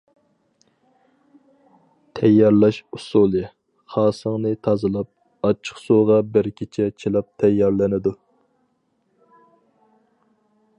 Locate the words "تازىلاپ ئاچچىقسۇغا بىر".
4.69-6.51